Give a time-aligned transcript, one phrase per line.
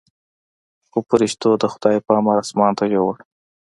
[0.89, 3.15] خو پرښتو د خداى په امر اسمان ته يووړ.